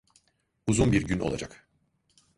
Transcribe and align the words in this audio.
Uzun 0.67 0.91
bir 0.91 1.01
gün 1.07 1.19
olacak. 1.19 1.67